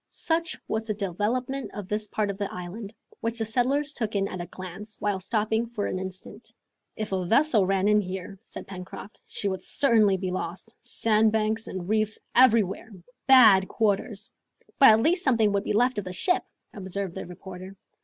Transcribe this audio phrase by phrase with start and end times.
[0.09, 4.27] Such was the development of this part of the island, which the settlers took in
[4.29, 6.51] at a glance, while stopping for an instant.
[6.95, 10.73] "If a vessel ran in here," said Pencroft, "she would certainly be lost.
[10.79, 12.91] Sandbanks and reefs everywhere!
[13.27, 14.31] Bad quarters!"
[14.79, 16.43] "But at least something would be left of the ship,"
[16.73, 17.75] observed the reporter.